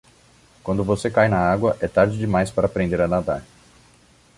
Quando 0.63 0.83
você 0.83 1.11
cai 1.11 1.27
na 1.29 1.37
água, 1.37 1.77
é 1.79 1.87
tarde 1.87 2.17
demais 2.17 2.49
para 2.49 2.65
aprender 2.65 2.99
a 3.01 3.07
nadar. 3.07 3.43